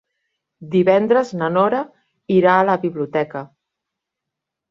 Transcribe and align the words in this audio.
Divendres 0.75 1.33
na 1.41 1.49
Nora 1.57 1.81
irà 2.37 2.55
a 2.61 2.65
la 2.71 2.77
biblioteca. 2.87 3.43